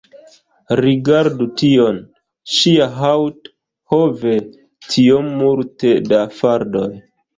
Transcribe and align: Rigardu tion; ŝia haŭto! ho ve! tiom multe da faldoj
Rigardu 0.79 1.47
tion; 1.61 1.99
ŝia 2.55 2.87
haŭto! 2.95 3.53
ho 3.95 3.99
ve! 4.23 4.35
tiom 4.89 5.29
multe 5.43 5.93
da 6.11 6.23
faldoj 6.41 6.89